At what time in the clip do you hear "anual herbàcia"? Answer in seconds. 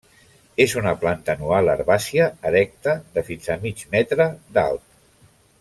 1.37-2.31